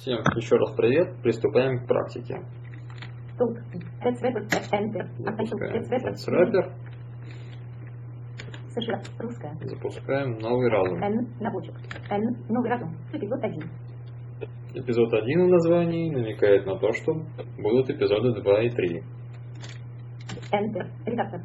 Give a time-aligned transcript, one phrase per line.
[0.00, 1.20] Всем еще раз привет.
[1.22, 2.40] Приступаем к практике.
[4.02, 4.48] Тецвепер.
[4.48, 5.10] Тецраппер.
[8.70, 9.02] США.
[9.18, 9.58] Русская.
[9.60, 11.02] Запускаем новый разум.
[11.02, 11.28] Н.
[11.38, 11.74] Набочек.
[12.08, 12.34] Н.
[12.48, 12.96] Новый разум.
[13.12, 13.62] Эпизод 1.
[14.72, 17.12] Эпизод 1 в названии намекает на то, что
[17.58, 19.02] будут эпизоды 2 и 3.
[20.50, 20.90] Enter.
[21.04, 21.42] Редактор.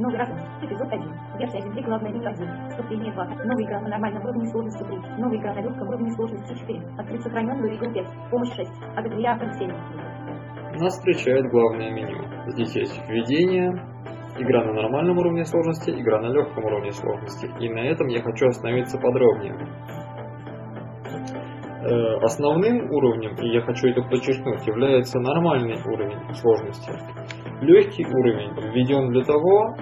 [0.00, 0.38] Новый разум.
[0.62, 1.12] Эпизод 1.
[1.38, 1.84] Версия 1.
[1.84, 2.70] Главное меню 1.
[2.70, 3.24] Вступление 2.
[3.44, 4.96] Новая игра на нормальном уровне сложности 3.
[5.18, 6.80] Новая игра на легком уровне сложности 4.
[6.96, 8.06] Открыть сохраненную игру 5.
[8.30, 8.70] Помощь 6.
[8.96, 9.68] Агатвиатор 7.
[10.80, 12.16] Нас встречает главное меню.
[12.46, 13.72] Здесь есть введение,
[14.38, 17.50] игра на нормальном уровне сложности, игра на легком уровне сложности.
[17.60, 19.54] И на этом я хочу остановиться подробнее.
[21.82, 26.92] Э, Основным уровнем, и я хочу это подчеркнуть, является нормальный уровень сложности.
[27.60, 29.74] Легкий уровень введен для того,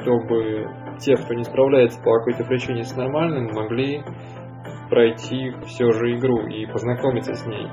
[0.00, 0.66] чтобы
[0.98, 4.02] те, кто не справляется по какой-то причине с нормальным, могли
[4.90, 7.68] пройти все же игру и познакомиться с ней.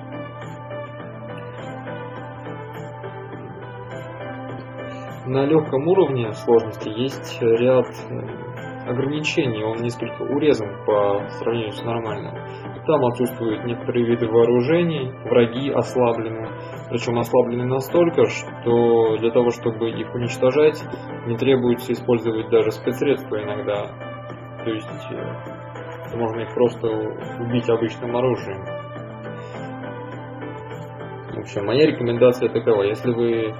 [5.25, 12.33] На легком уровне сложности есть ряд э, ограничений, он несколько урезан по сравнению с нормальным.
[12.88, 16.47] Там отсутствуют некоторые виды вооружений, враги ослаблены,
[16.90, 20.84] причем ослаблены настолько, что для того, чтобы их уничтожать,
[21.28, 23.88] не требуется использовать даже спецсредства иногда.
[24.64, 28.66] То есть э, можно их просто убить обычным оружием.
[31.36, 33.54] В общем, моя рекомендация такова, если вы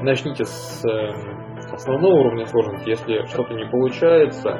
[0.00, 1.10] начните с э,
[1.72, 4.58] основного уровня сложности, если что-то не получается,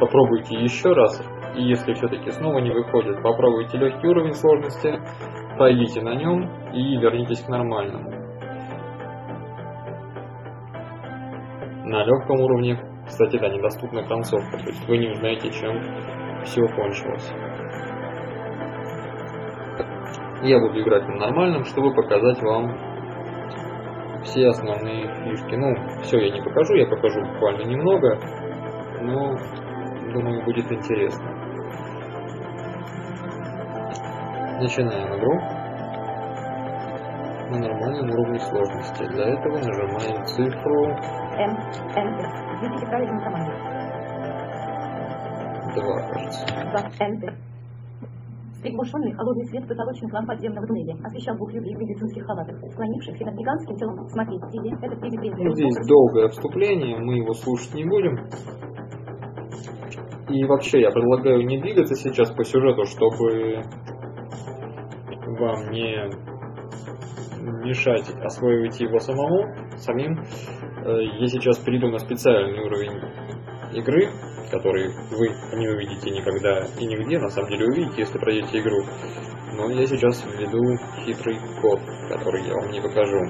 [0.00, 1.22] попробуйте еще раз,
[1.56, 4.98] и если все-таки снова не выходит, попробуйте легкий уровень сложности,
[5.56, 8.10] пройдите на нем и вернитесь к нормальному.
[11.84, 15.80] На легком уровне, кстати, да, недоступна концовка, то есть вы не узнаете, чем
[16.44, 17.32] все кончилось.
[20.42, 22.76] Я буду играть на нормальном, чтобы показать вам
[24.22, 25.54] все основные фишки.
[25.54, 28.18] Ну, все я не покажу, я покажу буквально немного,
[29.00, 29.36] но
[30.12, 31.41] думаю будет интересно.
[34.62, 35.34] Начинаем игру
[37.50, 39.02] на нормальном уровне сложности.
[39.10, 40.84] Для этого нажимаем цифру
[41.34, 41.50] М.
[41.98, 42.26] Enter.
[42.62, 43.50] Введите правильную команду.
[45.74, 46.46] 2, кажется.
[46.46, 47.08] 2.
[47.08, 47.34] Enter.
[48.62, 53.34] Приглушенный холодный свет потолочных ламп подземного туннеля освещал двух людей в медицинских халатах, склонившихся над
[53.34, 54.08] гигантским телом.
[54.10, 58.14] Смотрите, тебе это перед Ну, здесь долгое вступление, мы его слушать не будем.
[60.28, 63.64] И вообще я предлагаю не двигаться сейчас по сюжету, чтобы
[65.42, 66.10] вам не
[67.64, 70.18] мешать освоить его самому, самим.
[70.84, 73.00] Э, Я сейчас перейду на специальный уровень
[73.74, 74.08] игры,
[74.50, 78.84] который вы не увидите никогда и нигде, на самом деле увидите, если пройдете игру.
[79.56, 80.62] Но я сейчас введу
[81.04, 83.20] хитрый код, который я вам не покажу.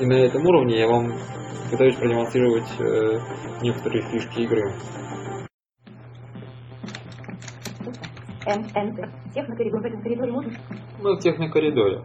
[0.00, 1.12] И на этом уровне я вам
[1.70, 3.18] пытаюсь продемонстрировать э,
[3.62, 4.72] некоторые фишки игры.
[8.46, 8.62] М.
[8.74, 9.10] Enter.
[9.34, 10.52] Технокоридор в этом коридоре можно?
[11.02, 12.02] Мы в технокоридоре.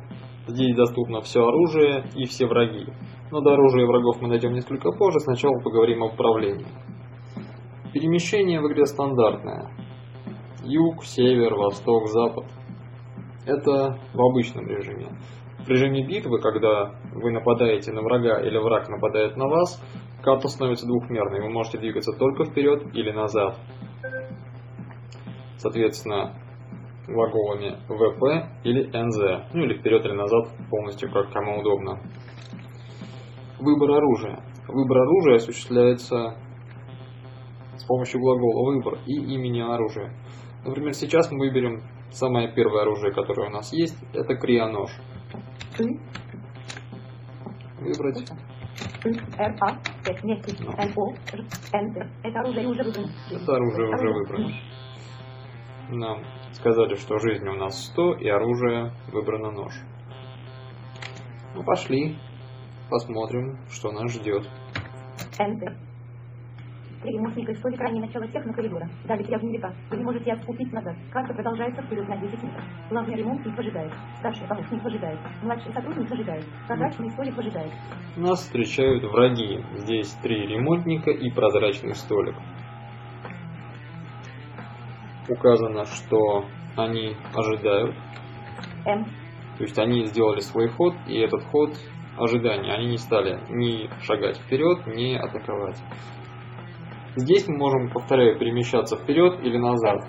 [0.47, 2.85] Здесь доступно все оружие и все враги.
[3.31, 6.67] Но до оружия и врагов мы дойдем несколько позже, сначала поговорим об управлении.
[7.93, 9.71] Перемещение в игре стандартное.
[10.63, 12.45] Юг, север, восток, запад.
[13.47, 15.07] Это в обычном режиме.
[15.59, 19.81] В режиме битвы, когда вы нападаете на врага или враг нападает на вас,
[20.21, 21.41] карта становится двухмерной.
[21.41, 23.57] Вы можете двигаться только вперед или назад.
[25.65, 26.31] Соответственно,
[27.07, 28.21] глаголами ВП
[28.63, 29.51] или НЗ.
[29.51, 31.99] Ну или вперед или назад, полностью как кому удобно.
[33.59, 34.43] Выбор оружия.
[34.67, 36.35] Выбор оружия осуществляется
[37.77, 40.13] с помощью глагола выбор и имени оружия.
[40.63, 44.91] Например, сейчас мы выберем самое первое оружие, которое у нас есть, это крионож.
[47.79, 48.29] Выбрать.
[53.31, 54.51] Это оружие уже выбрано.
[55.89, 56.23] Нам
[56.53, 59.73] сказали, что жизни у нас 100 и оружие выбрано нож.
[61.53, 62.17] Ну пошли,
[62.89, 64.49] посмотрим, что нас ждет.
[65.39, 65.75] Enter.
[67.03, 68.89] Перемотник историк ранее начало технокоридора.
[69.07, 69.71] Далее я века.
[69.91, 70.95] Вы не можете отступить назад.
[71.11, 72.63] Карта продолжается вперед на 10 метров.
[72.89, 73.93] Главный ремонтник ожидает.
[74.17, 75.19] Старший помощник ожидает.
[75.43, 76.45] Младший сотрудник ожидает.
[76.67, 77.71] Прозрачный столик ожидает.
[78.17, 79.63] Нас встречают враги.
[79.75, 82.35] Здесь три ремонтника и прозрачный столик.
[85.29, 86.45] Указано, что
[86.75, 87.95] они ожидают.
[88.85, 89.05] М.
[89.57, 91.71] То есть они сделали свой ход, и этот ход
[92.17, 92.73] ожидания.
[92.73, 95.81] Они не стали ни шагать вперед, ни атаковать.
[97.15, 100.01] Здесь мы можем, повторяю, перемещаться вперед или назад.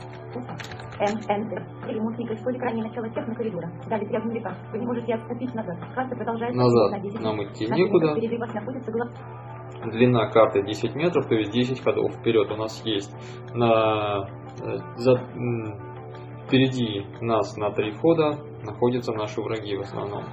[0.99, 1.63] Н, Enter.
[1.87, 3.71] Ремонтник из поля крайне начало техно коридора.
[3.89, 4.57] Далее три огневика.
[4.73, 5.77] Вы не можете отступить назад.
[5.95, 8.17] Карта продолжает Назад на 10 нам идти некуда.
[8.17, 9.09] Впереди вас находится глав...
[9.85, 13.13] Длина карты 10 метров, то есть 10 ходов вперед у нас есть.
[13.55, 14.29] На,
[14.63, 15.17] э, за,
[16.47, 20.25] впереди нас на три входа находятся наши враги в основном.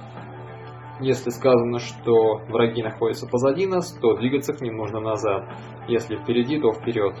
[1.00, 5.44] Если сказано, что враги находятся позади нас, то двигаться к ним нужно назад.
[5.88, 7.14] Если впереди, то вперед.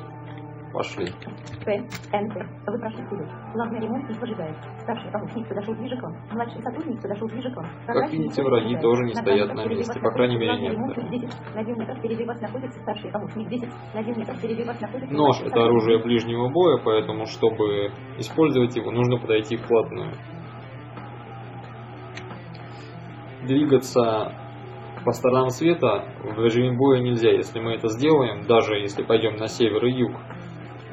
[0.74, 1.06] Пошли.
[1.64, 1.70] П,
[2.10, 2.44] Enter.
[2.66, 3.28] Вы прошли вперед.
[3.54, 4.56] Главный ремонтник ожидает.
[4.80, 6.16] Старший помощник подошел ближе к вам.
[6.32, 7.66] Младший сотрудник подошел ближе к вам.
[7.86, 11.10] Как видите, враги тоже не стоят на месте, по крайней мере, Главный некоторые.
[11.10, 11.54] ремонтник 10.
[11.54, 13.68] На 9 метров впереди вас находится старший помощник 10.
[13.94, 15.14] На 9 метров впереди вас находится...
[15.14, 20.10] Нож это оружие ближнего боя, поэтому чтобы использовать его, нужно подойти вплотную.
[23.46, 24.32] Двигаться
[25.04, 27.30] по сторонам света в режиме боя нельзя.
[27.30, 30.12] Если мы это сделаем, даже если пойдем на север и юг,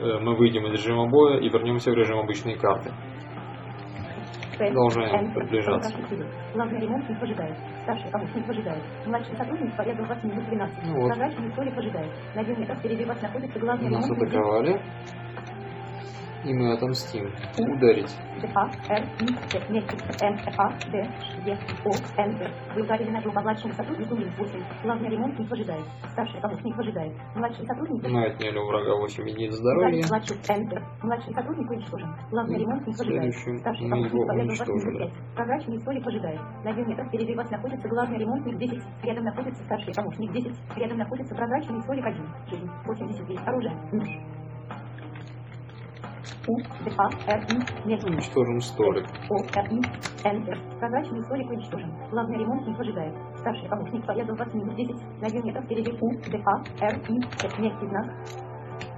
[0.02, 2.92] мы выйдем из режима боя и вернемся в режим обычной карты.
[4.58, 5.92] Продолжаем приближаться.
[6.54, 7.58] Главный ремонтник ожидает.
[7.84, 8.84] Старший помощник ожидает.
[9.08, 10.78] Младший сотрудник порядок вас минут 12.
[10.84, 11.08] Ну вот.
[11.08, 12.12] Прозрачный столик ожидает.
[12.36, 14.38] На 9 метров впереди вас находится главный Нас ремонтник 10.
[14.38, 14.82] атаковали,
[16.44, 17.26] и мы отомстим.
[17.58, 18.16] Ударить.
[18.42, 20.98] Д, А, Р, И, Т, вместе, Н, А, Д,
[21.46, 21.90] Е, О,
[22.22, 22.50] Enter.
[22.76, 24.64] Вы ударили ножом по младшему сотруднику минус 8.
[24.84, 25.84] Главный ремонтник ожидает.
[26.12, 27.14] Старший помощник ожидает.
[27.36, 30.04] Младший сотрудник Мы отняли у врага 8 единиц здоровья.
[30.10, 30.82] младший Enter.
[31.04, 32.16] Младший сотрудник уничтожен.
[32.32, 35.12] Главный ремонтник следующим Старший помощник 5.
[35.36, 36.40] Прозрачный столик ожидает.
[36.64, 38.84] На 9 метров впереди вас находится главный ремонтник 10.
[39.04, 40.54] Рядом находится старший помощник 10.
[40.78, 42.26] Рядом находится прозрачный столик 1.
[42.50, 43.48] Жизнь 89.
[43.48, 43.76] Оружие.
[43.92, 44.08] Нож.
[46.48, 48.04] У, Д, А, Р, И, Нет.
[48.04, 49.06] Уничтожим столик.
[49.30, 49.80] О, Р, И,
[50.24, 50.80] Enter.
[50.80, 51.92] Прозрачный столик уничтожен.
[52.12, 53.14] Главный ремонтник ожидает.
[53.40, 54.96] Старший помощник поеду вас минус 10.
[55.22, 57.62] На 9 метров впереди У, Д, А, Р, И, Т.
[57.62, 58.06] Мягкий знак.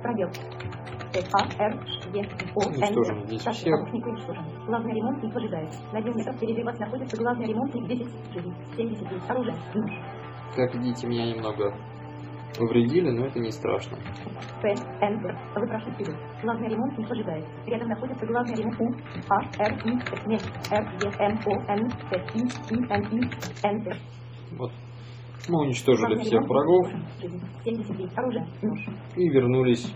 [0.02, 0.30] Пробел.
[1.34, 1.74] А, Р,
[2.14, 2.22] Е,
[2.56, 3.26] О, Enter.
[3.28, 4.44] здесь Старший помощник уничтожен.
[4.66, 5.69] Главный ремонтник ожидает.
[5.94, 8.08] На 9 метров впереди вас находится главный ремонтник 10.
[8.34, 9.30] Жизнь 79.
[9.30, 9.56] Оружие.
[9.76, 9.92] Нож.
[10.56, 11.74] Как видите, меня немного
[12.58, 13.98] повредили, но это не страшно.
[14.62, 15.36] П, Enter.
[15.56, 16.16] Вы прошли вперед.
[16.42, 17.46] Главный ремонтник ожидает.
[17.66, 18.94] Рядом находится главный ремонт У,
[19.30, 20.42] А, Р, И, Т, Нет,
[20.72, 23.30] Р, Е, М, О, Н, Т, И, И, Н, И,
[23.64, 23.96] Enter.
[24.58, 24.72] Вот.
[25.50, 27.06] Мы уничтожили Главный всех ремонт врагов уничтожен.
[27.22, 28.18] Жизнь 79.
[28.18, 28.48] Оружие.
[28.62, 28.80] Нож.
[29.18, 29.94] и вернулись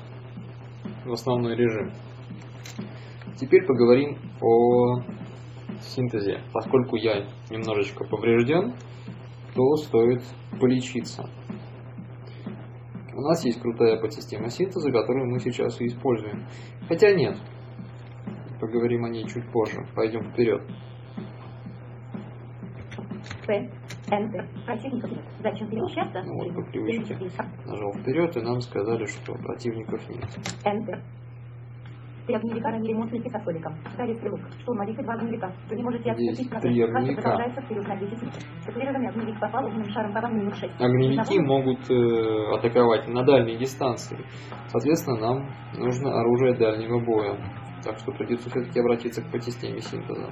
[1.06, 1.92] в основной режим.
[3.38, 5.00] Теперь поговорим о
[5.82, 6.42] синтезе.
[6.54, 8.74] Поскольку я немножечко поврежден,
[9.56, 10.22] то стоит
[10.60, 11.24] полечиться.
[13.18, 16.46] У нас есть крутая подсистема синтеза, которую мы сейчас и используем.
[16.88, 17.36] Хотя нет.
[18.62, 19.84] Поговорим о ней чуть позже.
[19.96, 20.62] Пойдем вперед.
[23.48, 23.72] П,
[24.12, 24.46] Enter.
[24.66, 25.26] Противников нет.
[25.42, 26.22] Зачем перемещаться?
[26.22, 27.16] Ну вот, по привычке.
[27.16, 27.66] 79.
[27.66, 30.30] Нажал вперед, и нам сказали, что противников нет.
[30.64, 31.02] Enter.
[32.28, 33.74] Три ранили ремонтники со столиком.
[33.98, 34.42] Далее стрелок.
[34.62, 35.50] Штурмовик и два огневика.
[35.70, 36.62] Вы не можете отступить назад.
[36.62, 37.22] три огневика.
[37.22, 38.44] продолжается вперед на 10 метров.
[38.64, 40.74] Стационированный огневик попал огненным шаром по вам минус 6.
[40.82, 44.18] Огневики могут э, атаковать на дальней дистанции.
[44.68, 47.38] Соответственно, нам нужно оружие дальнего боя.
[47.82, 50.30] Так что придется все-таки обратиться к подсистеме синтеза.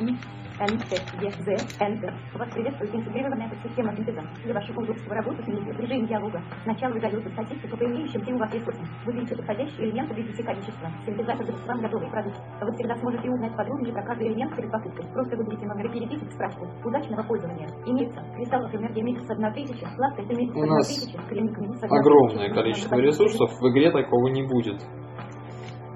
[0.00, 0.18] И, Н,
[0.60, 1.48] Т, Е, З,
[1.80, 2.12] Enter.
[2.38, 4.20] Вас приветствует интегрированная система синтеза.
[4.44, 6.42] Для вашего удобства работы с ней в режиме диалога.
[6.64, 8.84] Сначала вы даете статистику по имеющимся у вас ресурсам.
[9.06, 10.86] Выберите подходящие элементы введите количество.
[11.06, 12.36] Синтезатор даст вам готовый продукт.
[12.60, 15.06] Вы всегда сможете узнать подробнее про каждый элемент перед покупкой.
[15.14, 16.68] Просто выберите номер и перепишите справку.
[16.84, 17.68] Удачного пользования.
[17.86, 21.98] Имеется кристаллов энергии месяц 1 тысяча, сладкость месяц У 1 нас тысяча, клиник минус 1
[21.98, 23.50] Огромное количество ресурсов.
[23.60, 24.78] В игре такого не будет.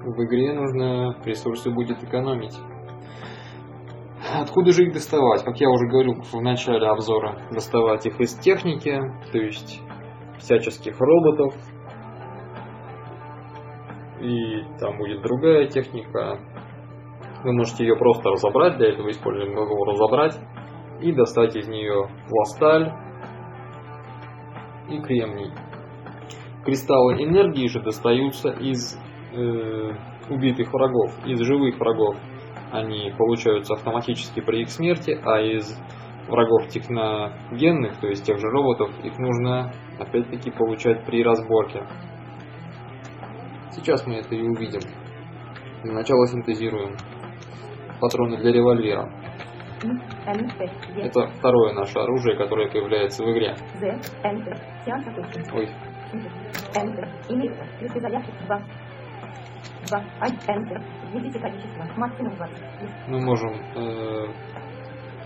[0.01, 2.57] В игре нужно ресурсы будет экономить.
[4.41, 5.43] Откуда же их доставать?
[5.43, 8.99] Как я уже говорил в начале обзора, доставать их из техники,
[9.31, 9.81] то есть
[10.39, 11.53] всяческих роботов.
[14.19, 16.39] И там будет другая техника.
[17.43, 20.37] Вы можете ее просто разобрать, для этого используем глагол разобрать,
[21.01, 22.91] и достать из нее пласталь
[24.89, 25.51] и кремний.
[26.65, 28.97] Кристаллы энергии же достаются из
[29.33, 29.91] э,
[30.29, 32.15] убитых врагов, из живых врагов.
[32.75, 35.79] Они получаются автоматически при их смерти, а из
[36.27, 41.83] врагов техногенных, то есть тех же роботов, их нужно опять-таки получать при разборке.
[43.71, 44.81] Сейчас мы это и увидим.
[45.83, 46.97] Для начала синтезируем
[48.01, 49.09] патроны для револьвера.
[50.97, 53.55] Это второе наше оружие, которое появляется в игре.
[54.21, 54.57] Enter.
[55.53, 55.69] Ой,
[56.73, 57.07] Enter.
[57.29, 57.63] Имеется.
[57.79, 58.61] Ключи зарядки 2.
[59.89, 60.03] 2.
[60.19, 60.94] 1.
[61.13, 61.85] Введите количество.
[61.97, 62.63] Максимум 20.
[63.07, 64.27] мы можем э,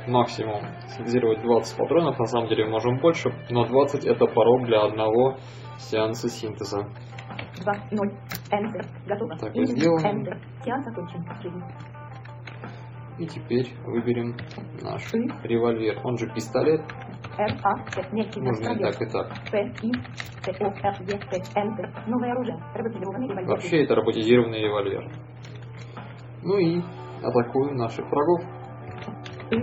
[0.08, 5.38] максимум синтезировать 20 патронов, на самом деле можем больше, но 20 это порог для одного
[5.78, 6.88] сеанса синтеза.
[7.64, 7.74] 2.
[7.74, 8.12] 2, 0,
[8.52, 9.38] Enter, готово.
[9.38, 10.22] Так, Имя, сделаем.
[10.24, 11.64] Enter, сеанс окончен.
[13.18, 14.36] И теперь выберем
[14.82, 15.28] наш М.
[15.44, 16.00] револьвер.
[16.06, 16.82] Он же пистолет.
[17.38, 19.28] Р, А, Т, знак, Можно и так, и так.
[19.52, 23.50] П, И, Т, О, Ф, Е, Т, Enter, новое оружие, роботизированный револьвер.
[23.50, 25.12] Вообще это роботизированный револьвер.
[26.44, 26.82] Ну и
[27.24, 28.42] атакуем наших врагов.
[29.52, 29.62] И, А,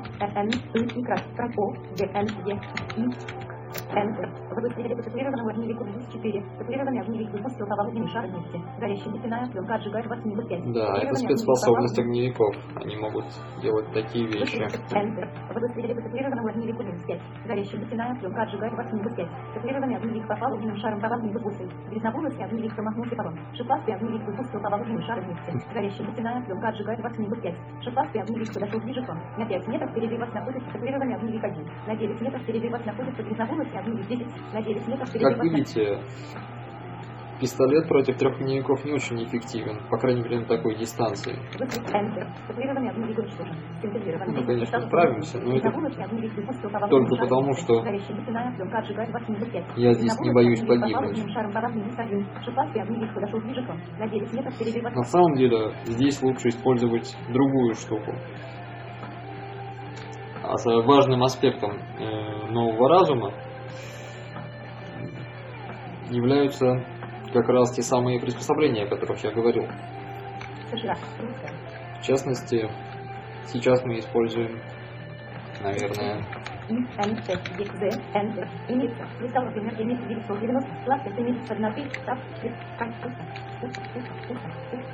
[3.95, 4.44] Э.
[4.55, 6.43] Потатуированного огневику плюс 4.
[6.59, 8.61] Татуированный огневик выпустил по волне шар вместе.
[8.79, 10.73] Горящая нефтяная пленка отжигает вас минус 5.
[10.73, 12.55] Да, это спецспособность огневиков.
[12.75, 13.25] Они могут
[13.61, 14.63] делать такие вещи.
[14.63, 17.21] По татуированному огневику минус 5.
[17.45, 19.27] Горящая нефтяная пленка отжигает вас минус 5.
[19.55, 21.69] Татуированный огневик попал огненным шаром по волне выпустил.
[21.89, 23.35] Грязноволосый огневик промахнулся по вам.
[23.53, 25.51] Шипастый огневик выпустил по волне шар вместе.
[25.73, 27.55] Горящая нефтяная пленка отжигает вас минус 5.
[27.83, 29.19] Шипастый огневик подошел ближе к вам.
[29.37, 31.67] На 5 метров впереди вас находится татуированный огневик 1.
[31.87, 34.27] На 9 метров впереди вас находится грязноволосый огневик 10.
[34.53, 35.99] На 9 метров Как видите,
[37.39, 41.37] пистолет против трех огневиков не очень эффективен, по крайней мере на такой дистанции.
[43.81, 44.39] Синтезированный.
[44.39, 45.71] Ну, конечно, справимся, но это
[46.89, 49.65] только потому, что Горящая нефтяная пленка отжигает вас минус 5.
[49.75, 50.95] я здесь не боюсь погибнуть.
[50.95, 52.27] огненным шаром по волне минус 1.
[52.43, 53.79] Шипастый огневик подошел ближе к вам.
[53.99, 58.13] На 9 метров впереди вас На самом деле, здесь лучше использовать другую штуку.
[60.43, 63.31] А важным аспектом э, нового разума
[66.09, 66.83] являются
[67.33, 69.63] как раз те самые приспособления, о которых я говорил.
[70.71, 70.95] Русская.
[72.01, 72.69] В частности,
[73.47, 74.59] сейчас мы используем,
[75.63, 76.23] наверное,
[76.67, 78.47] И, Н, Т, Е, З, Enter.
[78.67, 79.07] Имеется.
[79.19, 80.85] Кристалл, например, имеется 990.
[80.85, 82.19] Класс, это имеется 1 3, трап,
[82.79, 83.23] кань, пусто.
[83.61, 84.49] Пусто, пусто, пусто,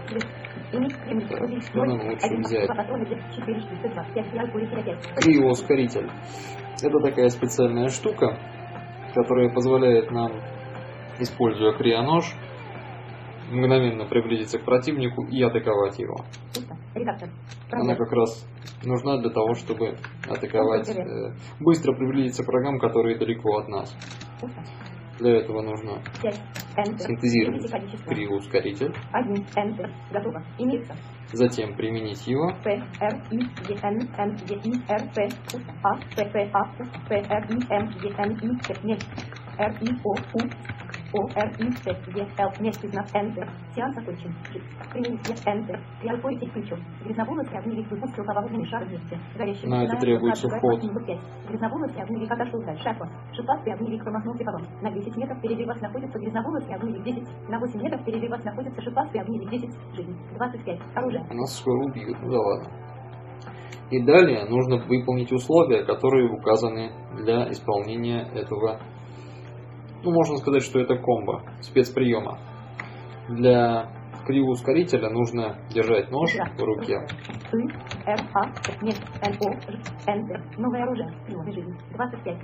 [0.09, 0.27] пусто.
[0.73, 2.65] Имеется кремний, рубин, Что нам лучше один, взять?
[2.65, 5.15] два патрона, 4, 4, 5, 5, 5, 5, 5.
[5.23, 6.09] криоускоритель.
[6.83, 8.37] Это такая специальная штука,
[9.13, 10.31] которая позволяет нам,
[11.21, 12.25] используя крионож,
[13.51, 16.17] мгновенно приблизиться к противнику и атаковать его.
[17.71, 18.47] Она как раз
[18.83, 19.95] нужна для того, чтобы
[20.29, 23.95] атаковать, э, быстро приблизиться к врагам, которые далеко от нас.
[25.19, 26.41] Для этого нужно 5.
[26.77, 26.97] Enter.
[26.97, 27.69] синтезировать
[28.07, 29.45] криоускоритель, 1.
[29.55, 29.91] Enter.
[30.11, 30.43] Готово.
[30.57, 30.95] Имеется.
[31.31, 32.51] затем применить его,
[41.13, 43.47] Е, Л, вместе знак Enter.
[43.75, 44.33] Сеанс окончен.
[44.91, 45.77] Применить Enter.
[45.99, 46.79] Приалкоите ключом.
[47.03, 49.19] Грязноволосый огневик выпустил по волне шар вместе.
[49.37, 50.79] Горящий На это требуется вход.
[51.49, 53.09] Грязноволосый огневик отошел дальше от вас.
[53.33, 54.63] Шипастый промахнулся по вам.
[54.81, 57.49] На 10 метров впереди вас находится грязноволосый огневик 10.
[57.49, 59.69] На 8 метров впереди вас находится шипастый огневик 10.
[59.95, 60.17] Жизнь.
[60.35, 60.79] 25.
[60.95, 61.25] Оружие.
[61.33, 62.69] нас скоро убьют, ну да ладно.
[63.89, 68.79] И далее нужно выполнить условия, которые указаны для исполнения этого,
[70.03, 72.39] ну можно сказать, что это комбо, спецприема.
[73.29, 73.89] Для
[74.25, 76.97] криоускорителя нужно держать нож в руке,
[78.05, 78.45] А,
[78.81, 80.41] нет, Н, О, Ж, Enter.
[80.57, 81.11] Новое оружие.
[81.25, 81.75] Приемы жизни.
[81.93, 82.37] 25.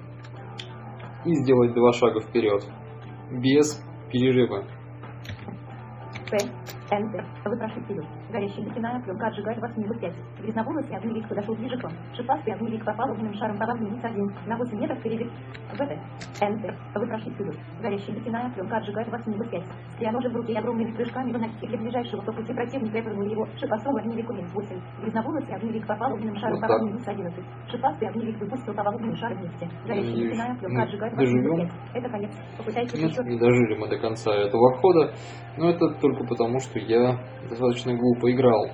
[1.26, 2.64] и сделать два шага вперед,
[3.32, 4.64] без перерыва.
[6.30, 6.38] П,
[6.92, 7.26] Enter.
[7.46, 8.06] Выпрашивать вперед.
[8.30, 10.14] Горящая нефтяная пленка отжигает вас минус 5.
[10.42, 11.94] Грязноволосый огневик подошел ближе к вам.
[12.14, 14.36] Шипастый огневик попал огненным шаром по вам минус 1.
[14.48, 15.30] На 8 метров впереди.
[15.72, 15.82] ВТ.
[16.42, 16.76] Enter.
[16.94, 17.56] Выпрашивать вперед.
[17.82, 19.64] Горящая нефтяная пленка отжигает вас минус 5.
[19.96, 23.48] Стряножи в руке и огромными прыжками выносите для ближайшего по пути противника и повернули его.
[23.56, 24.82] Шипастого огневику минус 8.
[25.04, 27.46] Грязноволосый огневик попал огненным шаром по вам минус 11.
[27.72, 29.70] Шипастый огневик выпустил по вам огненным шаром вместе.
[29.86, 31.70] Горящая мы пленка отжигает вас доживем.
[31.94, 32.04] 5.
[32.04, 32.32] Это конец.
[32.58, 35.14] Попытайтесь еще не дожили мы до конца этого хода,
[35.58, 37.18] но это только потому, что я
[37.50, 38.70] достаточно глупо играл.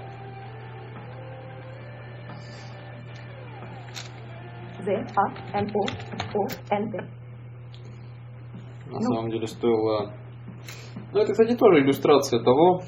[4.80, 5.84] З, А, Н, О,
[6.38, 7.04] О, Enter.
[8.88, 9.02] На Ну.
[9.02, 10.14] самом деле стоило...
[11.14, 12.82] Ну, это, кстати, тоже иллюстрация того,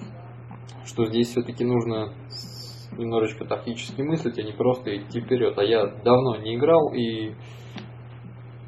[0.85, 2.13] что здесь все-таки нужно
[2.97, 5.57] немножечко тактически мыслить, а не просто идти вперед.
[5.57, 7.33] А я давно не играл и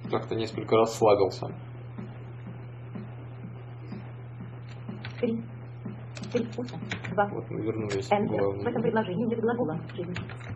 [0.10, 1.48] как-то несколько расслабился.
[5.20, 5.44] Три.
[6.32, 6.46] Три.
[6.56, 6.78] Пусто.
[7.12, 7.28] Два.
[7.32, 8.64] Вот мы вернулись Enter.
[8.64, 9.80] В этом предложении нет глагола.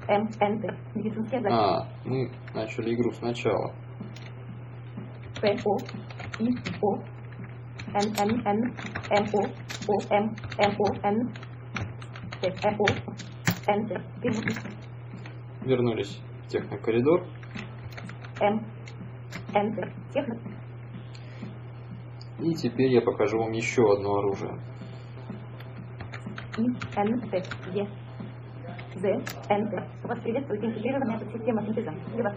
[0.08, 0.28] М.
[0.28, 0.78] Enter.
[0.96, 1.54] Медицинский адрес.
[1.54, 3.74] А, мы начали игру сначала.
[5.42, 5.58] П.
[5.66, 5.78] О.
[6.40, 6.50] И.
[6.82, 6.96] О.
[7.94, 8.14] Н.
[8.20, 8.46] Н.
[8.46, 8.74] Н.
[9.10, 9.26] М.
[9.34, 9.42] О.
[9.88, 10.16] О.
[10.16, 10.36] М.
[10.58, 10.76] М.
[10.78, 11.08] О.
[11.08, 11.34] Н.
[12.42, 12.54] Т.
[12.64, 12.76] М.
[12.80, 12.86] О.
[13.68, 14.02] Enter.
[14.22, 14.46] Перевод.
[15.64, 17.26] Вернулись в технокоридор.
[18.42, 18.66] М.
[19.54, 19.92] Enter.
[20.14, 20.40] Техно.
[22.40, 24.60] И теперь я покажу вам еще одно оружие.
[26.62, 26.66] И.
[26.96, 27.22] Н.
[27.32, 27.44] Т.
[27.76, 27.88] Е.
[28.96, 29.04] З.
[29.50, 29.84] Enter.
[30.04, 31.92] Вас приветствует интегрированная подсистема синтеза.
[32.24, 32.36] Вас.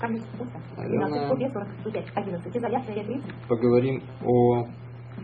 [0.00, 0.22] Камень.
[0.38, 0.58] Пусто.
[0.76, 1.28] Наверное.
[1.28, 4.64] 12, копия 40, 105, 11, изоляция 30, Поговорим о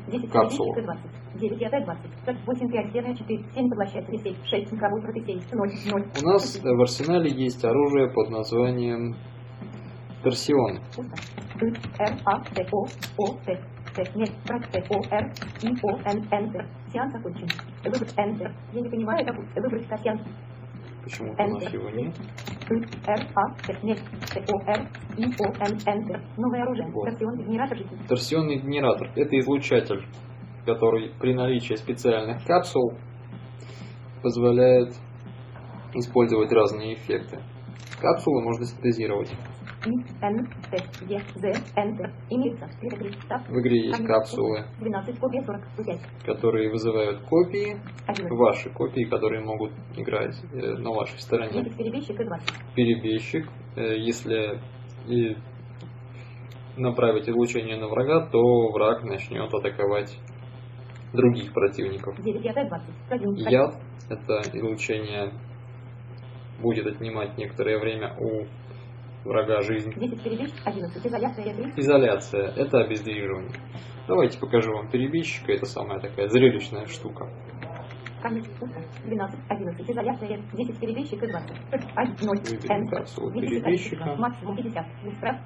[0.08, 0.74] 10, Капсула.
[0.74, 1.00] 20,
[1.40, 1.84] 9, 5,
[2.24, 6.04] 20, 8, 5, 7, 4, 7 поглощает 37, 6, микровой протеин, 0, 0.
[6.22, 9.16] У нас в арсенале есть оружие под названием
[10.22, 10.78] Торсион.
[11.60, 11.66] Ы,
[11.98, 12.86] Р, А, Т, О,
[13.18, 13.60] О, Т,
[13.94, 15.32] Т, нет, прав, Т, О, Р,
[15.62, 16.66] И, О, Н, Enter.
[16.92, 17.48] Сеанс окончен.
[17.84, 18.52] Выбрать Enter.
[18.72, 19.54] Я не понимаю, будет.
[19.56, 20.22] выбрать сеанс.
[21.02, 22.14] Почему-то у нас его нет.
[22.68, 23.98] Р, А, Т, нет,
[24.32, 26.20] Т, О, Р, И, О, Н, Enter.
[26.36, 26.88] Новое оружие.
[26.92, 27.04] Вот.
[27.08, 27.78] Торсион, генератор.
[28.08, 30.06] Торсионный генератор– это излучатель,
[30.66, 32.92] который при наличии специальных капсул
[34.22, 34.94] позволяет
[35.94, 37.40] использовать разные эффекты.
[38.00, 39.30] Капсулы можно синтезировать.
[43.48, 48.30] В игре есть капсулы, 12, копия 40, 105, которые вызывают копии, 11.
[48.30, 51.64] ваши копии, которые могут играть э, на вашей стороне.
[51.76, 52.48] Перебежчик и 20.
[52.74, 54.60] Перебежчик, э, если
[56.76, 58.38] направить излучение на врага, то
[58.72, 60.16] враг начнет атаковать
[61.12, 62.16] других противников.
[62.22, 62.88] 9, 5, 20.
[63.08, 63.74] 1, Яд–
[64.10, 65.32] это излучение
[66.60, 68.44] будет отнимать некоторое время у
[69.24, 69.92] врага жизнь.
[69.94, 71.06] 10 перебежчик, 11.
[71.06, 71.78] Изоляция 30.
[71.78, 73.52] Изоляция– это обездвиживание.
[74.08, 77.28] Давайте покажу вам перебежчика, это самая такая зрелищная штука.
[78.22, 78.44] Камень.
[78.58, 78.82] Пусто.
[79.06, 79.90] 12, 11.
[79.90, 81.56] Изоляция 10 перебежчик и 20.
[81.70, 82.36] 1, 0.
[82.36, 84.14] Выберем перебежчика.
[84.16, 84.86] Максимум 50.
[85.04, 85.40] Быстро.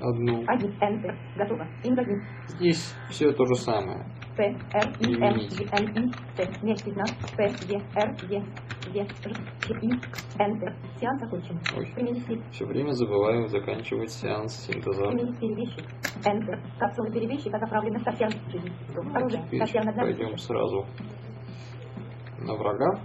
[0.00, 0.44] Одну.
[0.46, 0.70] 1.
[0.80, 1.14] Enter.
[1.36, 1.66] Готово.
[1.82, 2.22] Ингазин.
[2.48, 4.06] Здесь все то же самое.
[4.36, 5.72] П, Р, И, М, Применить.
[5.72, 8.42] Н, И, Т, нет, 15, П, Е, Р, Е,
[8.94, 9.30] Е, Ч,
[9.82, 9.88] И,
[10.38, 10.72] Enter.
[11.00, 11.58] Сеанс окончен.
[11.64, 12.42] Стиль.
[12.52, 15.06] Все время забываю заканчивать сеанс синтеза.
[15.06, 15.84] Применить перевещик.
[16.24, 16.58] Enter.
[16.78, 18.72] Капсула перевещика заправлена в торсиан жизни.
[19.14, 19.44] Оружие.
[19.58, 20.86] Торсиан одна пойдем сразу
[22.40, 23.00] на врага.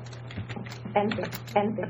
[0.96, 1.28] Enter.
[1.56, 1.90] Enter.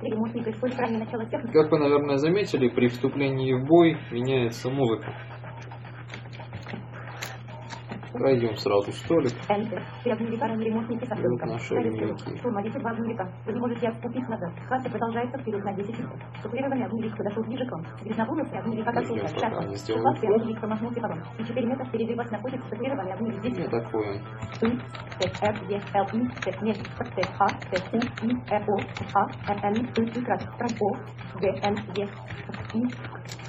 [0.00, 5.14] Как вы, наверное, заметили, при вступлении в бой меняется музыка.
[8.14, 9.32] Пройдем сразу столик.
[10.04, 11.48] Ремонтники со Идут ссылком.
[11.48, 12.12] наши Советую.
[12.14, 12.38] огневики.
[12.38, 13.28] Штурмовик два огневика.
[13.46, 14.52] Вы не можете отступить назад.
[14.68, 16.22] Хатка продолжается вперед на 10 секунд.
[16.42, 17.82] Суплированный огневик подошел ближе к вам.
[18.04, 19.58] Грязноволосый огневик отошел Ждем, за пока шаг.
[19.64, 20.40] они сделают Шипастый ход.
[20.40, 21.18] огневик промахнулся потом.
[21.38, 24.16] И 4 метра впереди вас находится суплированный огневик 10 Не такой он.
[24.62, 24.78] И,
[25.18, 27.96] Т, Р, Е, Л, И, Т, нет, Т, А, Т, У,
[28.26, 28.76] И, Р, О,
[29.14, 32.08] А, Н, Н, И, И, крат, Тран, О, Г, Н, Е,
[32.74, 32.80] И,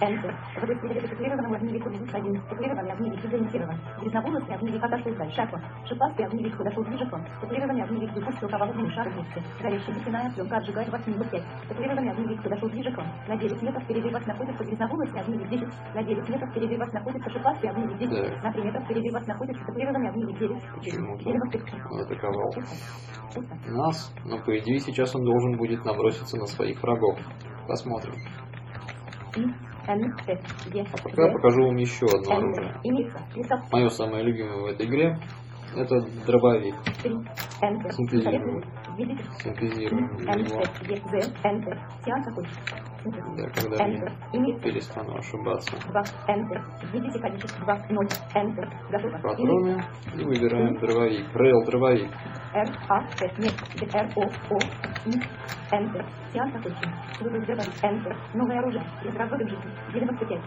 [0.02, 0.34] Enter.
[0.62, 2.42] Вы достигли циклированного огневику минус один.
[2.50, 3.78] Циклированный огневик дезориентирован.
[4.02, 5.36] Грязноволосый огневик отошел дальше.
[5.36, 5.50] Шаг.
[5.86, 7.26] Шипастый огневик подошел ближе к вам.
[7.42, 9.44] Циклированный огневик выпустил поволокный шар вместе.
[9.62, 11.44] Горящая нефтяная пленка отжигает вас минус пять.
[11.68, 13.08] Циклированный огневик подошел ближе к вам.
[13.28, 15.68] На 9 метров впереди вас находится грязноволосый огневик 10.
[15.94, 18.34] На 9 метров впереди вас находится шипастый огневик 10.
[18.34, 18.44] Так.
[18.44, 20.64] На 3 метра впереди вас находится циклированный огневик 9.
[20.76, 21.60] Почему-то 90.
[21.92, 22.54] он атаковал
[23.68, 27.20] нас, но по идее сейчас он должен будет наброситься на своих врагов.
[27.68, 28.14] Посмотрим.
[31.04, 32.74] Пока покажу вам еще одно оружие.
[33.72, 35.18] Мое самое любимое в этой игре
[35.76, 36.76] это дробовик.
[37.04, 37.12] 3,
[37.62, 37.92] Enter.
[37.92, 38.64] Синтезируем.
[39.40, 40.18] Синтезируем.
[43.38, 45.78] Да, когда я перестану ошибаться.
[45.90, 46.62] 2, Enter.
[46.92, 48.68] Видите количество 2, 0, Enter.
[48.90, 49.20] Готово.
[49.22, 49.84] Патроны
[50.16, 51.36] и выбираем дробовик.
[51.36, 52.10] Рейл дробовик.
[52.54, 53.54] Р, А, Т, нет,
[53.94, 54.60] Р, О, О,
[55.06, 55.12] И,
[55.72, 56.06] Enter.
[56.34, 56.92] Сеанс окончен.
[57.22, 57.68] Выбор сделан.
[57.84, 58.16] Enter.
[58.34, 58.84] Новое оружие.
[59.04, 59.72] Из разрывов жизни.
[59.94, 60.42] 95.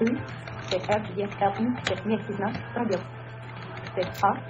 [0.00, 0.04] И,
[0.70, 3.02] Т, Р, Е, Л, И, Т, нет, 15, пробел.
[3.94, 4.42] Т, А,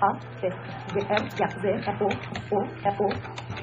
[0.00, 0.48] А, Т,
[0.94, 3.08] Д, Р, Я, З, Р, О, О, Р, О,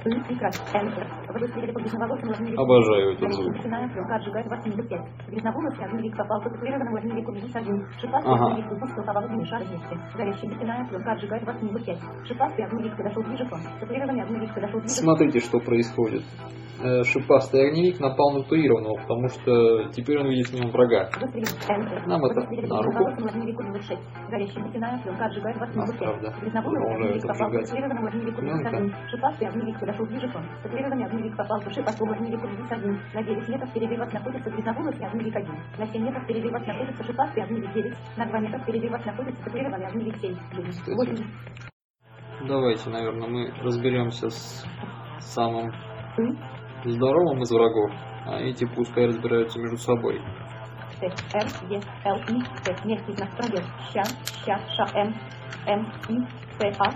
[0.05, 0.55] И, и крас.
[0.73, 1.05] Enter.
[1.33, 2.61] Вы выстрелили по грязноволосым огневику.
[2.61, 3.55] Обожаю этот звук.
[3.55, 5.01] Нефтяная пленка отжигает вас минус 5.
[5.29, 7.87] Грязноволосый огневик попал по циклированному огневику минус 1.
[7.99, 8.45] Шипастый Ага.
[8.47, 9.97] огневик выпустил поволокный шар вместе.
[10.15, 11.97] Горящая нефтяная пленка отжигает вас минус 5.
[12.27, 13.61] Шипастый огневик подошел ближе к вам.
[13.79, 15.05] Циклированный огневик подошел ближе к вам.
[15.15, 16.23] Смотрите, что происходит.
[16.83, 21.09] Э, Шипастый огневик напал на татуированного, потому что теперь он видит в нем врага.
[22.05, 22.55] Нам это на руку.
[22.55, 23.99] грязноволосому огневику минус 6.
[24.29, 25.99] Горящая нефтяная пленка отжигает вас минус Нас, 5.
[25.99, 28.77] правда, Грязноволосый продолжают огневик попал огневику минус Пленка.
[28.77, 28.95] 1.
[29.09, 30.45] Шипастый огневик подошел ближе к вам.
[30.63, 32.99] Циклированный огневик попал по шипастому огневику минус 1.
[33.13, 35.55] На 9 метров впереди вас находится грязноволосый огневик 1.
[35.77, 37.97] На 7 метров впереди вас находится шипастый 9.
[38.17, 40.35] На 2 метра впереди вас находится циклированный огневик 7.
[40.69, 40.95] Кстати.
[40.95, 41.15] 8.
[42.47, 44.65] Давайте, наверное, мы разберемся с
[45.19, 45.71] самым
[46.83, 47.91] здоровым из врагов,
[48.25, 50.21] а эти пускай разбираются между собой.
[51.09, 53.61] ty, m, jest, l, i, ty, niech jest na stronie,
[53.93, 54.05] sian,
[54.45, 55.13] sian, sza, m,
[55.65, 56.17] m, i,
[56.59, 56.89] C a,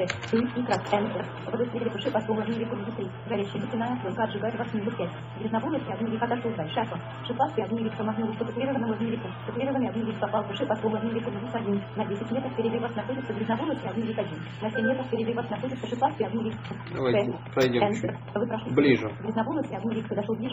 [0.00, 1.52] 5, и крас, Н, С.
[1.52, 5.10] Водосвели по слову Риме круги 3, горящая нефтяная, стрелка отжигает вас минус 5.
[5.40, 6.98] Грязноводности огни века дошел дай, шапа.
[7.26, 9.28] Шипастый огни век помахнули, что топированному огни веку.
[9.46, 11.82] Топированный попал души по слову Риме круги 1.
[11.96, 14.14] На 10 метров впереди вас находится грязноводности огни
[14.62, 16.52] На 7 метров впереди вас находится шипастый огни.
[16.94, 17.80] Давайте пройдем
[18.74, 19.10] ближе.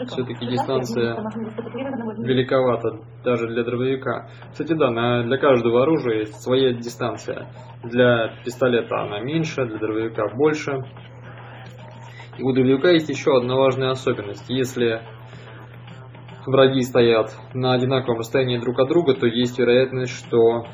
[0.06, 1.16] Все-таки дистанция
[2.18, 4.28] великовата даже для дробовика.
[4.50, 7.48] Кстати, да, на, для каждого оружия есть своя дистанция.
[7.84, 10.80] Для пистолета она меньше для дробовика больше.
[12.38, 14.48] И у дробовика есть еще одна важная особенность.
[14.48, 15.00] Если
[16.46, 20.64] враги стоят на одинаковом расстоянии друг от друга, то есть вероятность, что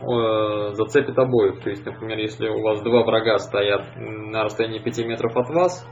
[0.00, 1.60] э, зацепит обоих.
[1.62, 5.86] То есть, например, если у вас два врага стоят на расстоянии 5 метров от вас,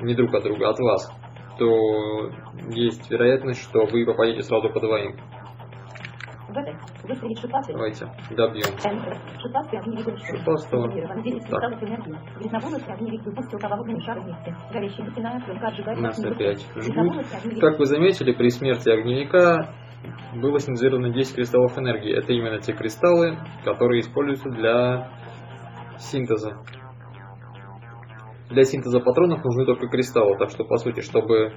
[0.00, 1.10] не друг от друга, от вас,
[1.58, 2.30] то
[2.70, 5.16] есть вероятность, что вы попадете сразу по двоим.
[6.48, 6.74] В этой.
[7.04, 7.74] Выстрелить шипастый.
[7.74, 8.74] Давайте добьем.
[10.04, 10.38] Вышел.
[10.38, 10.86] Шипастого.
[10.86, 11.22] Активирован.
[11.22, 11.60] 10 Так.
[16.00, 16.38] Нас опять
[16.74, 16.84] пять.
[16.84, 17.60] жгут.
[17.60, 19.74] Как вы заметили, при смерти огневика
[20.40, 22.16] было синтезировано 10 кристаллов энергии.
[22.16, 25.10] Это именно те кристаллы, которые используются для
[25.98, 26.56] синтеза.
[28.48, 31.52] Для синтеза патронов нужны только кристаллы, так что, по сути, чтобы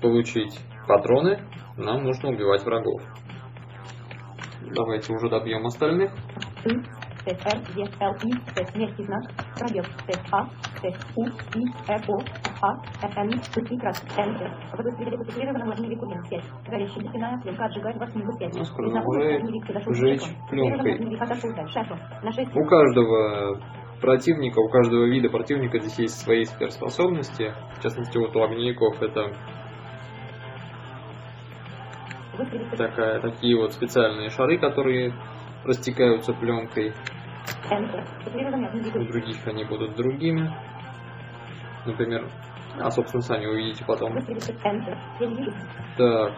[0.00, 1.38] получить патроны,
[1.76, 3.02] нам нужно убивать врагов.
[4.74, 6.10] Давайте уже добьем остальных.
[6.64, 6.70] И,
[7.24, 9.22] Т, Р, Е, Л, И, Т, мягкий знак,
[9.58, 10.46] пробел, Т, А,
[10.80, 12.18] Т, У, И, Р, О,
[12.62, 14.50] А, Н, Т, И, крас, Enter.
[14.76, 16.44] Водострелили по титулированному огневику минус 5.
[16.68, 18.54] Горящая бетонная пленка отжигает вас минус 5.
[18.56, 20.78] Ну, скоро уже жечь пленкой.
[20.78, 21.72] Титулированный огневик отошел дальше.
[21.74, 21.96] Шефу.
[22.22, 23.60] На 6 У каждого
[24.00, 27.54] противника, у каждого вида противника здесь есть свои сверхспособности.
[27.78, 29.32] В частности, вот у огневиков это
[32.76, 35.12] такая, такие вот специальные шары, которые
[35.64, 36.92] растекаются пленкой.
[38.94, 40.50] У других они будут другими.
[41.86, 42.28] Например,
[42.80, 44.14] а собственно сами увидите потом.
[45.96, 46.32] Так,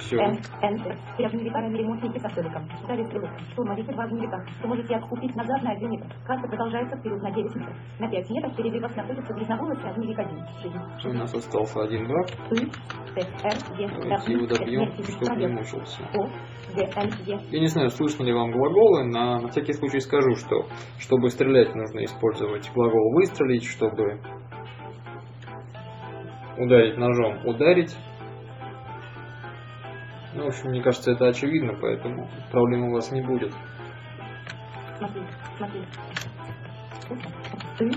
[0.00, 0.16] все.
[0.16, 0.96] Эн, Enter.
[1.16, 2.68] Три огневика ранили ремонтники со столиком.
[2.88, 3.30] Дали стрелок.
[3.52, 4.38] Штурмовики два огневика.
[4.62, 6.06] Вы можете отступить назад на один метр.
[6.26, 7.76] Карта продолжается вперед на 9 метров.
[7.98, 10.46] На 5 метров впереди вас находится грязноволосый один.
[10.62, 10.78] Жизнь.
[11.04, 12.26] У нас остался один враг.
[12.48, 16.02] Давайте его добьем, чтобы не мучился.
[17.50, 20.66] Я не знаю, слышно ли вам глаголы, на, на всякий случай скажу, что
[20.98, 24.20] чтобы стрелять, нужно использовать глагол выстрелить, чтобы
[26.60, 27.96] ударить ножом, ударить.
[30.34, 33.52] Ну, в общем, мне кажется, это очевидно, поэтому проблем у вас не будет.
[34.98, 35.22] Смотри,
[35.56, 35.80] смотри.
[37.80, 37.90] И,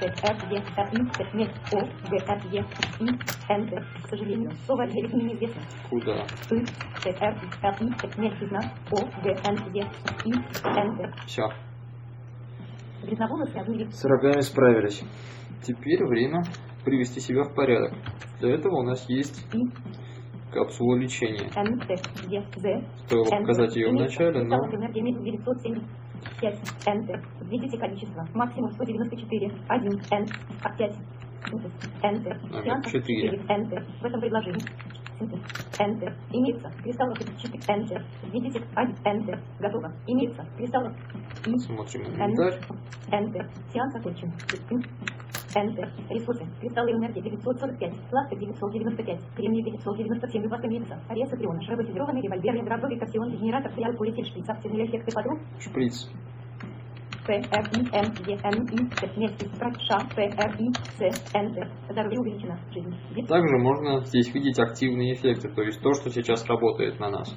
[0.00, 2.64] Т, Р, Е, Р, И, Т, М, О, Г, Р, Е,
[3.00, 3.06] И,
[3.50, 3.84] Enter.
[4.02, 5.62] К сожалению, слово девять мне неизвестно.
[5.90, 6.24] Куда?
[6.50, 6.64] И,
[7.02, 9.86] Т, Р, Р, И, Т, мягкий знак, О, Г, Н, Е,
[10.24, 11.12] И, Enter.
[11.26, 11.42] Все.
[13.02, 13.92] Грязноволосый огневик.
[13.92, 15.02] С врагами справились.
[15.62, 16.42] Теперь время
[16.84, 17.92] привести себя в порядок.
[18.40, 19.46] Для этого у нас есть
[20.52, 21.50] капсула лечения.
[23.06, 26.54] Стоило показать ее в начале, но энергия 975.
[26.86, 27.22] Enter.
[27.42, 28.26] Введите количество.
[28.34, 29.52] Максимум 194.
[29.68, 30.02] 1.
[30.10, 30.26] N.
[30.78, 30.96] 5.
[32.02, 32.34] Enter.
[32.48, 33.30] Номер Сеанс четыре.
[33.30, 33.42] 4.
[33.48, 34.00] Enter.
[34.00, 34.62] В этом предложении.
[35.20, 36.14] Enter.
[36.30, 36.70] Имеется.
[36.82, 37.58] Кристаллов 4.
[37.68, 38.02] Enter.
[38.24, 38.94] Введите 1.
[39.04, 39.38] Enter.
[39.58, 39.92] Готово.
[40.06, 40.44] Имеется.
[40.56, 40.92] Кристаллов.
[41.58, 42.60] Смотрим инвентарь.
[43.10, 43.48] Enter.
[43.72, 44.32] Сеанс окончен.
[45.54, 45.88] Enter.
[46.08, 46.44] Ресурсы.
[46.60, 48.10] Кристаллы энергии 945.
[48.10, 49.20] Пластик 995.
[49.36, 50.42] Кремний 997.
[50.42, 51.00] Рыбак имеется.
[51.08, 51.60] Ареса Триона.
[51.68, 52.54] Роботизированный револьвер.
[52.54, 53.30] Ядровой кассион.
[53.36, 53.72] Генератор.
[53.72, 53.92] Фиал.
[53.94, 54.26] Полетель.
[54.26, 54.46] Шприц.
[55.14, 55.38] Подруг.
[55.58, 56.08] Шприц.
[57.26, 61.34] П, Р, И, М, Е, Н, И, Т, вместе, страх, Ш, П, Р, И, С,
[61.34, 61.68] Enter.
[61.88, 62.58] Здоровье увеличено.
[62.72, 62.94] Жизнь.
[63.14, 63.28] Вид.
[63.28, 67.36] Также можно здесь видеть активные эффекты, то есть то, что сейчас работает на нас.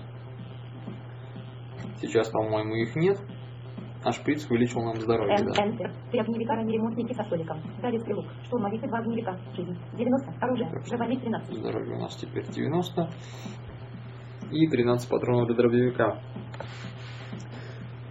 [2.02, 3.18] Сейчас, по-моему, их нет,
[4.04, 5.66] а шприц увеличил нам здоровье, да.
[5.66, 5.92] Enter.
[6.12, 7.62] Три огневика, ранее ремонтники со столиком.
[7.82, 8.26] Дали стрелок.
[8.44, 9.38] Штурмовик и два огневика.
[9.56, 9.78] Жизнь.
[9.94, 10.32] 90.
[10.42, 10.70] Оружие.
[10.70, 10.86] Так.
[10.88, 11.56] Живомик 13.
[11.56, 13.10] Здоровье у нас теперь 90.
[14.52, 16.20] И 13 патронов для дробовика.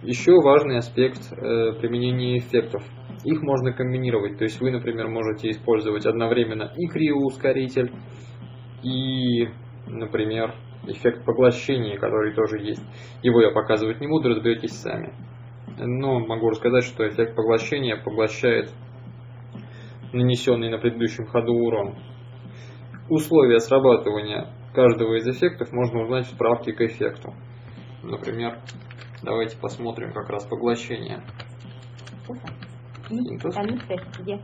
[0.01, 2.83] Еще важный аспект э, применения эффектов.
[3.23, 4.37] Их можно комбинировать.
[4.37, 7.91] То есть вы, например, можете использовать одновременно и криоускоритель,
[8.83, 9.47] и,
[9.87, 10.53] например,
[10.87, 12.83] эффект поглощения, который тоже есть.
[13.21, 15.13] Его я показывать не буду, разберетесь сами.
[15.77, 18.71] Но могу рассказать, что эффект поглощения поглощает
[20.11, 21.95] нанесенный на предыдущем ходу урон.
[23.09, 27.33] Условия срабатывания каждого из эффектов можно узнать в справке к эффекту.
[28.03, 28.59] Например,
[29.23, 31.23] давайте посмотрим как раз поглощение.
[32.27, 32.47] Уса.
[33.09, 33.57] И, Синтез.
[33.57, 34.39] Н, Т, Е,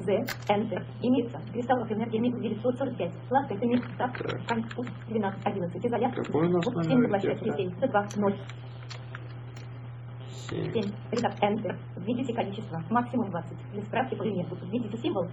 [0.00, 0.08] З,
[0.50, 0.84] Enter.
[1.00, 1.40] Имеется.
[1.52, 3.12] Кристаллов энергии минус 945.
[3.28, 3.86] Пластик и микс.
[3.96, 4.18] Так.
[4.18, 4.46] Так.
[4.46, 4.86] Конфуз.
[5.08, 5.46] 12.
[5.46, 5.86] 11.
[5.86, 6.14] Изолят.
[6.14, 7.42] Какой у нас Вот номер 7 поглощает.
[7.42, 7.56] эффекта?
[7.56, 7.70] 7.
[7.80, 8.20] Т2.
[8.20, 8.34] 0.
[10.50, 10.72] 7.
[10.72, 10.82] 7.
[11.12, 11.42] Редакт.
[11.42, 11.76] Enter.
[11.96, 12.82] Введите количество.
[12.90, 13.72] Максимум 20.
[13.72, 14.56] Для справки по элементу.
[14.66, 15.26] Введите символ.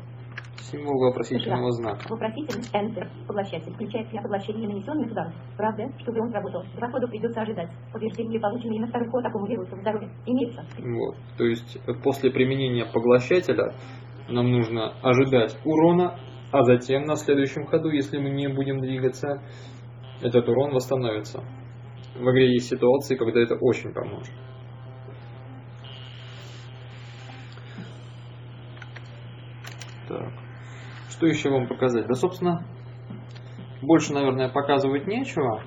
[0.59, 2.07] Символ вопросительного знака.
[2.09, 3.07] Вопросительный Enter.
[3.27, 3.73] Поглощатель.
[3.73, 5.33] Включает для поглощения нанесенных ударов.
[5.57, 6.63] Правда, чтобы он работал.
[6.75, 7.69] Два хода придется ожидать.
[7.91, 10.63] Повреждения, полученные на второй ход такому вирусу в здоровье, имеются.
[10.77, 11.15] Вот.
[11.37, 13.73] То есть э, после применения поглощателя
[14.29, 16.17] нам нужно ожидать урона,
[16.51, 19.41] а затем на следующем ходу, если мы не будем двигаться,
[20.21, 21.43] этот урон восстановится.
[22.15, 24.33] В игре есть ситуации, когда это очень поможет.
[30.11, 30.33] Так.
[31.09, 32.05] Что еще вам показать?
[32.05, 32.65] Да, собственно,
[33.81, 35.63] больше, наверное, показывать нечего.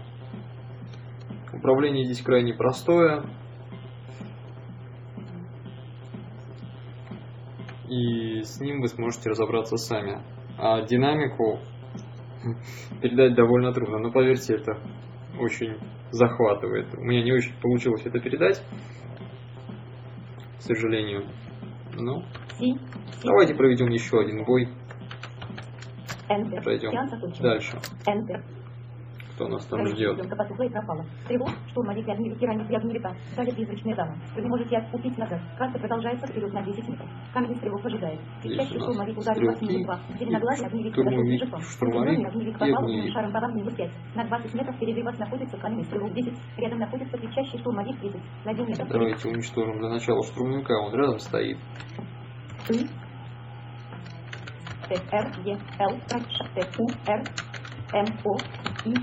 [1.50, 3.24] Управление здесь крайне простое.
[7.88, 10.20] И с ним вы сможете разобраться сами.
[10.58, 11.60] А динамику
[13.00, 13.98] передать довольно трудно.
[13.98, 14.78] Но поверьте, это
[15.38, 15.78] очень
[16.10, 16.94] захватывает.
[16.98, 18.62] У меня не очень получилось это передать,
[20.58, 21.24] к сожалению.
[21.94, 22.43] Ну, Си.
[23.22, 24.68] Давайте проведем еще один бой.
[26.28, 26.62] Enter.
[26.62, 26.92] Пройдем
[27.40, 27.78] дальше.
[28.06, 28.42] Enter.
[29.34, 30.16] Кто нас там ждет?
[31.26, 33.12] Тревог, для огневики ранит для огневика.
[33.36, 34.16] Давит призрачная дама.
[34.36, 35.40] Вы не можете отступить назад.
[35.58, 37.08] Карта продолжается вперед на 10 метров.
[37.32, 38.20] Камень стрелок ожидает.
[38.44, 40.00] У нас штурмовик ударил стрелки, минус 2.
[40.20, 41.26] Зеленоглазый огневик подошел к
[42.26, 43.90] огневик попал шаром по вам минус 5.
[44.14, 46.32] На 20 метров впереди вас находится камень стрелок 10.
[46.58, 48.20] Рядом находится кричащий штурмовик 10.
[48.44, 48.86] На 1 метр.
[48.88, 51.58] Давайте уничтожим для начала штурмовика, он рядом стоит.
[52.70, 52.86] И.
[54.88, 57.22] Т, Р, Е, Л, Ш, Т, У, Р,
[57.92, 58.36] М, О,
[58.84, 58.94] И,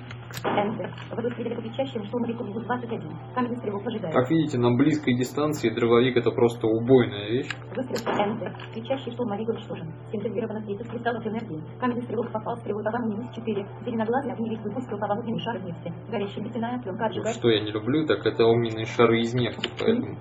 [0.43, 0.89] Enter.
[1.15, 3.11] Вы выстрелили по кричащему штурмовику минус 21.
[3.35, 4.13] Каменный стрелок ожидает.
[4.13, 7.49] Как видите, на близкой дистанции дрововик это просто убойная вещь.
[7.75, 8.51] Выстрел Enter.
[8.73, 9.93] Кричащий штурмовик уничтожен.
[10.11, 11.61] Синтезировано 30 кристаллов энергии.
[11.79, 13.67] Каменный стрелок попал в стрелу по вам минус 4.
[13.85, 15.93] Зеленоглазый огневик выпустил по огненный шар вместе.
[16.09, 17.35] Горящая нефтяная пленка отжигает.
[17.35, 20.17] Что я не люблю, так это огненные шары из нефти, поэтому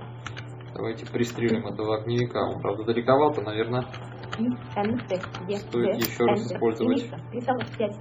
[0.80, 2.40] давайте пристрелим этого огневика.
[2.40, 3.82] Он, правда, далековато, наверное.
[4.32, 7.02] Стоит еще раз использовать.
[7.02, 7.16] Единица.
[7.30, 7.96] Кристаллов 5.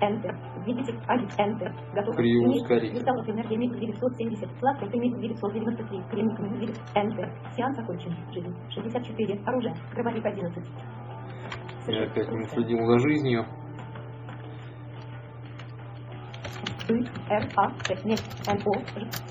[0.00, 0.64] Enter.
[0.66, 0.92] Видите?
[1.06, 1.28] 1.
[1.38, 1.70] Enter.
[1.94, 2.16] Готово.
[2.16, 2.86] Криоускоритель.
[2.86, 3.04] Единица.
[3.04, 4.58] Кристаллов энергии минус 970.
[4.58, 6.02] Сладкая минус 993.
[6.10, 6.76] Кремник минус 9.
[6.94, 7.54] Enter.
[7.54, 8.16] Сеанс окончен.
[8.32, 8.54] Жизнь.
[8.70, 9.40] 64.
[9.44, 9.74] Оружие.
[9.94, 10.64] Дробовик 11.
[11.88, 13.44] Я опять не следил за жизнью.
[16.86, 17.40] А,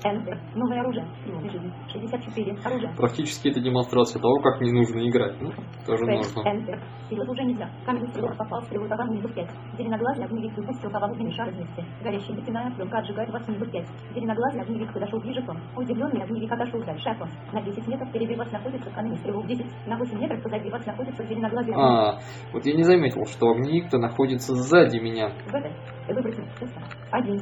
[0.08, 0.40] Н.
[0.54, 1.06] Новое оружие.
[1.22, 1.72] Приемная жизнь.
[1.92, 2.56] 64.
[2.64, 2.92] Оружие.
[2.96, 5.40] Практически это демонстрация того, как не нужно играть.
[5.40, 5.50] Ну,
[5.86, 6.78] тоже Фейс, нужно.
[7.08, 7.70] Силы уже нельзя.
[7.86, 9.50] Каменный стрелок попал в стрелу товар минус 5.
[9.78, 11.84] Зеленоглазый огневик выпустил по вам огненный шар вместе.
[12.02, 13.86] Горящая нефтяная пленка отжигает вас минус 5.
[14.14, 15.60] Зеленоглазый огневик подошел ближе к вам.
[15.76, 17.30] Удивленный огневик отошел дальше от вас.
[17.52, 19.66] На 10 метров впереди вас находится каменный стрелок 10.
[19.86, 21.74] На 8 метров позади вас находится зеленоглазый.
[21.76, 22.18] А,
[22.52, 25.28] вот я не заметил, что огневик-то находится сзади меня.
[25.46, 26.12] В.
[26.12, 26.44] Выбросил.
[26.58, 26.80] Пусто.
[27.10, 27.40] Один.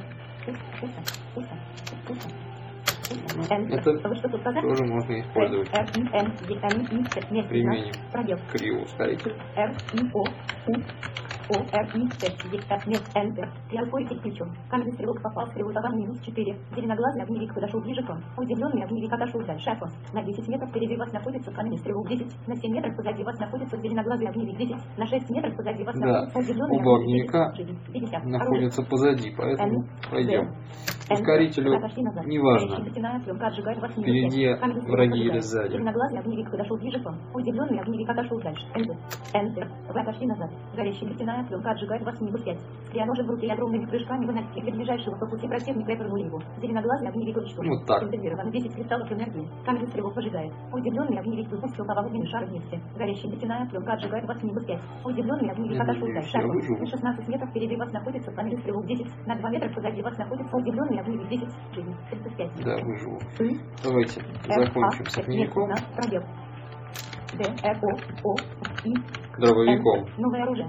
[3.70, 3.92] Это
[4.60, 5.68] тоже можно использовать.
[7.48, 7.92] Применим.
[8.10, 8.38] Пробел.
[8.50, 9.36] Криоускоритель.
[11.52, 13.48] Р, И, О, Р, И, Т, Е, Т, нет, Enter.
[13.70, 14.50] Я ускоритель включен.
[14.70, 16.56] Каменный стрелок попал в стрелу товар минус 4.
[16.76, 18.22] Зеленоглазый огневик подошел ближе к вам.
[18.36, 19.92] Удивленный огневик отошел дальше от вас.
[20.12, 22.48] На 10 метров впереди вас находится каменный стрелок 10.
[22.48, 24.76] На 7 метров позади вас находится зеленоглазый огневик 10.
[24.98, 27.92] На 6 метров позади вас Да, находится удивленный оба огневик огневика 10.
[27.92, 28.14] 50.
[28.14, 28.38] Оружие.
[28.38, 30.54] Находится позади, поэтому Н, пойдем.
[31.10, 31.72] Ускорителю
[32.26, 32.76] неважно.
[33.92, 34.48] Впереди
[34.88, 35.72] враги или сзади.
[35.72, 37.18] Зеленоглазый огневик подошел ближе к вам.
[37.34, 38.66] Удивленный огневик отошел дальше.
[38.74, 38.96] Enter.
[39.34, 39.68] Enter.
[39.92, 40.50] Вы отошли назад.
[40.74, 41.10] Горящая
[41.42, 42.58] нефтяная пленка отжигает вас минус 5.
[42.88, 46.40] Скрианожи в руке и огромными прыжками вы настигли ближайшего по пути противника и вернули его.
[46.60, 47.70] Зеленоглазый огневик уничтожен.
[47.72, 48.02] Вот так.
[48.02, 49.48] Интегрировано 10 кристаллов энергии.
[49.64, 50.52] Каменный стрелок ожидает.
[50.72, 52.80] Удивленный огневик выпустил по огненный шар вместе.
[52.96, 54.80] Горящая нефтяная пленка отжигает вас минус 5.
[55.04, 56.78] Удивленный огневик отошел я выживу.
[56.80, 59.26] На 16 метров впереди вас находится каменный стрелок 10.
[59.26, 61.48] На 2 метра позади вас находится удивленный огневик 10.
[61.74, 61.94] Жизнь.
[62.10, 62.64] 35.
[62.64, 63.18] Да, выживу.
[63.82, 65.68] Давайте Р, закончим А, с огневиком.
[65.68, 65.76] на,
[68.84, 68.94] И,
[69.38, 70.06] Дробовиком.
[70.18, 70.68] Новое оружие.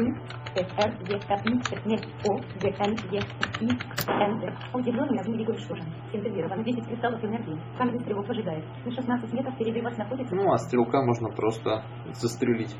[0.00, 0.12] И,
[0.54, 3.20] Т, Р, Е, Р, И, Т, нет, О, Г, Н, Е,
[3.60, 3.68] И,
[4.08, 4.54] Н, Д.
[4.72, 5.86] Удивленный огневик уничтожен.
[6.12, 7.58] Синтезировано 10 кристаллов энергии.
[7.76, 8.64] Каменный стрелок ожидает.
[8.84, 12.76] На 16 метров впереди вас находится Ну, а стрелка можно просто застрелить.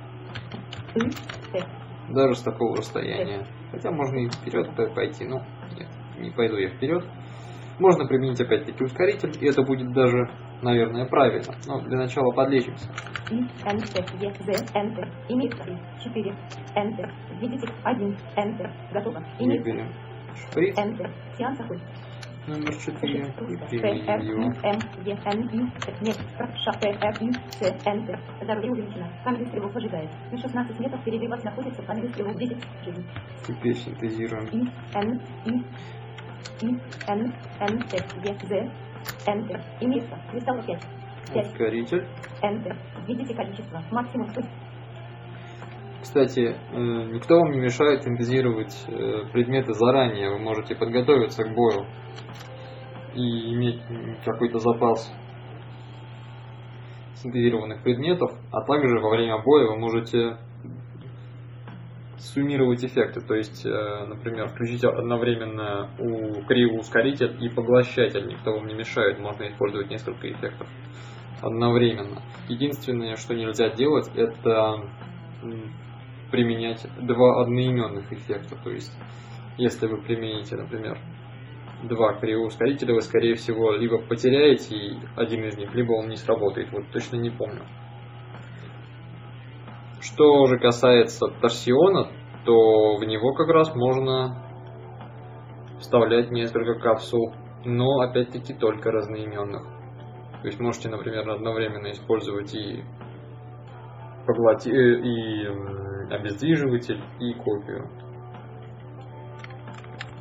[0.95, 1.01] И,
[1.53, 1.65] Т.
[2.11, 3.47] Даже с такого расстояния.
[3.71, 5.43] Хотя можно и вперед пойти, но
[5.77, 7.05] нет, не пойду я вперед.
[7.79, 10.29] Можно применить опять-таки ускоритель, и это будет даже,
[10.63, 11.55] наверное, правильно.
[11.67, 12.91] Но для начала подлечимся.
[13.31, 15.07] Е, З, Enter.
[15.29, 15.65] Имеется
[16.03, 16.35] 4.
[16.75, 17.11] Enter.
[17.41, 17.69] Видите?
[17.85, 18.17] 1.
[18.37, 18.71] Enter.
[18.93, 19.23] Готово.
[19.39, 19.93] Выберем
[20.35, 21.11] шприц Enter.
[21.37, 21.59] Сеанс
[22.49, 24.43] номер 4 и Т, Р, применим И, его.
[24.43, 26.19] М, Е, Н, И, Т, нет,
[27.85, 28.19] Enter.
[28.43, 29.09] Здоровье увеличено.
[29.25, 30.11] Каменный стрелок ожидает.
[30.33, 32.57] На 16 метров впереди вас находится каменный стрелок 10.
[32.85, 33.07] Жизнь.
[33.47, 35.63] Теперь синтезируем И, Н, И,
[36.63, 36.67] И,
[37.09, 38.71] Н, Н, Т, Е, З,
[39.27, 39.61] Enter.
[39.81, 40.19] Имеется.
[40.31, 40.83] Кристалл 5.
[41.35, 41.47] 5.
[41.47, 42.07] Ускоритель.
[42.43, 42.77] Enter.
[43.07, 43.83] Введите количество.
[43.91, 44.43] Максимум 100.
[46.03, 46.79] Кстати, э,
[47.13, 50.31] никто вам не мешает синтезировать э, предметы заранее.
[50.31, 51.87] Вы можете подготовиться к бою
[53.15, 53.83] и иметь
[54.25, 55.13] какой-то запас
[57.17, 60.39] синтезированных предметов, а также во время боя вы можете
[62.19, 68.75] суммировать эффекты, то есть, э, например, включить одновременно у криво-ускоритель и поглощатель, никто вам не
[68.75, 70.69] мешает, можно использовать несколько эффектов
[71.41, 72.23] одновременно.
[72.49, 74.85] Единственное, что нельзя делать, это
[76.31, 78.93] применять два одноименных эффекта, то есть,
[79.57, 80.99] если вы примените, например,
[81.85, 86.91] два криво-ускорителя, вы, скорее всего, либо потеряете один из них, либо он не сработает, вот
[86.93, 87.63] точно не помню.
[90.01, 92.09] Что же касается торсиона,
[92.45, 94.45] то в него как раз можно
[95.79, 97.35] вставлять несколько капсул,
[97.65, 99.63] но опять-таки только разноименных.
[100.43, 102.85] То есть можете, например, одновременно использовать и,
[104.27, 104.71] поглоти...
[104.71, 107.89] Э, и обездвиживатель, и копию.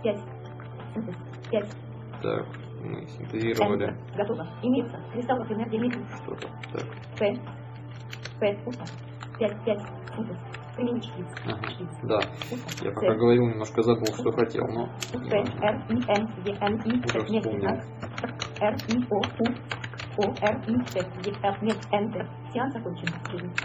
[0.03, 0.19] 5.
[1.51, 1.69] 5.
[2.21, 2.45] Так,
[2.81, 3.95] мы синтезировали.
[4.15, 4.47] Готово.
[4.63, 4.97] Имеется.
[5.13, 6.01] Кристаллов энергии месяц.
[6.23, 6.47] Что-то.
[6.73, 6.83] Так.
[7.19, 7.35] П.
[8.39, 8.59] П.
[8.65, 8.85] Пусто.
[9.39, 9.65] 5.
[9.65, 9.80] 5.
[10.15, 10.38] Синтез.
[10.76, 11.28] Применить шприц.
[11.45, 11.69] Ага.
[11.69, 11.89] Шприц.
[12.04, 12.19] Да.
[12.84, 14.89] Я пока говорил, немножко забыл, что хотел, но...
[15.13, 15.76] Р.
[15.89, 15.93] И.
[15.93, 16.30] Н.
[16.45, 16.58] Е.
[16.60, 16.76] Н.
[16.86, 17.02] И.
[17.02, 17.19] Т.
[17.30, 17.45] Нет.
[18.62, 18.76] Р.
[18.88, 19.06] И.
[19.10, 19.17] О.
[19.17, 20.23] У.
[20.23, 20.36] О.
[20.41, 20.62] Р.
[20.67, 20.78] И.
[20.91, 21.00] Т.
[21.26, 21.32] Е.
[21.43, 21.62] Ф.
[21.62, 21.78] Нет.
[21.91, 22.28] Enter.
[22.54, 23.08] Сеанс окончен.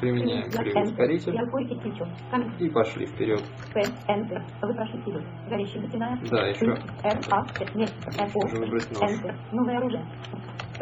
[0.01, 1.35] Применяем криво-ускоритель.
[1.35, 2.67] Я.
[2.67, 3.43] И пошли вперед.
[3.75, 3.83] П.
[4.09, 4.43] Enter.
[4.63, 5.25] Выпрашивай вперед.
[5.49, 6.19] Горящая затяная.
[6.31, 6.67] Да, еще.
[6.67, 7.21] Р.
[7.31, 7.45] А.
[7.45, 7.67] Т.
[7.75, 7.93] Нет.
[8.19, 8.31] Н.
[8.35, 8.59] О.
[8.59, 8.83] Нож.
[8.85, 9.35] Enter.
[9.53, 10.05] Новое оружие.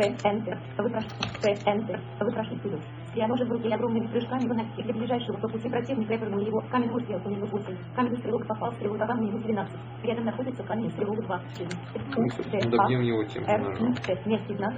[0.08, 0.58] Enter.
[0.78, 1.12] Выпрашивай.
[1.42, 1.52] П.
[1.70, 2.00] Enter.
[2.20, 2.80] Выпрашивай вперед.
[3.08, 6.60] Стреляножи в руке и огромными прыжками выноси для ближайшего по пути противника и прыгнул его.
[6.70, 7.76] Камень выстрел по нему 8.
[7.96, 9.74] Камень стрелок попал в стрелу товар минус 12.
[10.04, 11.40] Рядом находится камень стрелок 2.
[11.58, 11.78] Жизнь.
[12.16, 13.60] Мы, собственно, добьем его тем же Р.
[13.60, 13.92] ножом.
[13.92, 13.94] И.
[13.96, 14.22] Т.
[14.26, 14.74] Месте знак.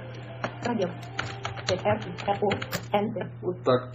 [0.63, 0.89] Пробел.
[0.89, 1.99] Р.
[1.99, 2.29] И.
[2.29, 2.97] О.
[2.97, 3.29] Enter.
[3.41, 3.91] Вот так.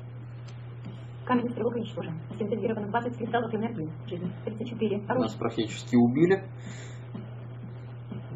[1.25, 2.15] Камень стрелок уничтожен.
[2.39, 3.91] Синтезировано 20 кристаллов энергии.
[4.07, 4.33] Жизнь.
[4.45, 4.99] 34.
[4.99, 5.39] Нас Оружие.
[5.39, 6.43] практически убили.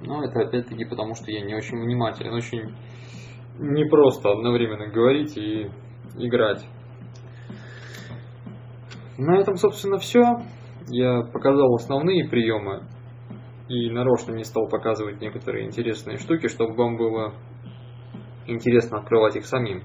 [0.04, 2.34] Но это опять-таки потому, что я не очень внимателен.
[2.34, 2.74] Очень
[3.58, 5.70] непросто одновременно говорить и
[6.16, 6.66] играть.
[9.18, 10.22] На этом, собственно, все.
[10.88, 12.82] Я показал основные приемы
[13.68, 17.34] и нарочно не стал показывать некоторые интересные штуки, чтобы вам было
[18.46, 19.82] интересно открывать их самим.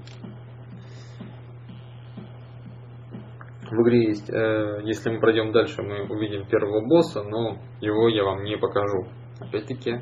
[3.70, 8.24] В игре есть, э, если мы пройдем дальше, мы увидим первого босса, но его я
[8.24, 9.06] вам не покажу.
[9.40, 10.00] Опять-таки,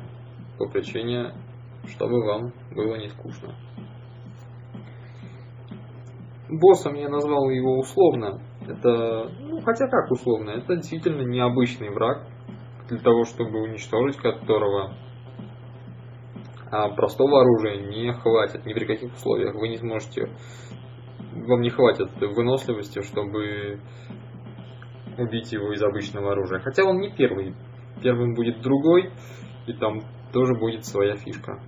[0.57, 1.33] по причине,
[1.87, 3.55] чтобы вам было не скучно.
[6.49, 8.41] Боссом я назвал его условно.
[8.67, 12.27] Это, ну, хотя как условно, это действительно необычный враг,
[12.89, 14.95] для того, чтобы уничтожить которого
[16.69, 19.55] а простого оружия не хватит ни при каких условиях.
[19.55, 20.29] Вы не сможете,
[21.33, 23.79] вам не хватит выносливости, чтобы
[25.17, 26.59] убить его из обычного оружия.
[26.59, 27.55] Хотя он не первый.
[28.01, 29.11] Первым будет другой,
[29.65, 29.99] и там
[30.31, 31.59] тоже будет своя фишка.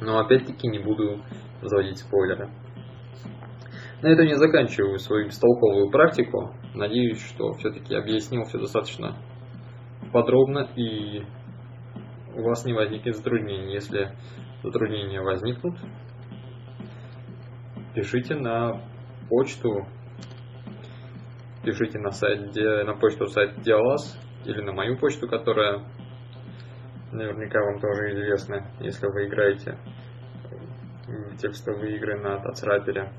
[0.00, 1.22] Но опять-таки не буду
[1.62, 2.50] заводить спойлеры.
[4.02, 6.54] На этом я заканчиваю свою бестолковую практику.
[6.74, 9.16] Надеюсь, что все-таки объяснил все достаточно
[10.12, 11.24] подробно и
[12.36, 13.72] у вас не возникнет затруднений.
[13.72, 14.10] Если
[14.62, 15.78] затруднения возникнут,
[17.94, 18.82] пишите на
[19.28, 19.86] почту,
[21.64, 25.82] пишите на сайт, на почту сайта Диалаз или на мою почту, которая
[27.12, 29.78] наверняка вам тоже известна, если вы играете
[31.06, 33.12] в текстовые игры на Тацрапере.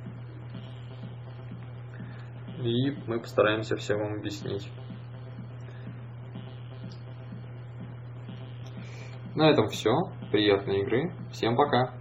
[2.60, 4.70] И мы постараемся все вам объяснить.
[9.36, 9.92] На этом все.
[10.32, 11.12] Приятной игры.
[11.32, 11.94] Всем пока.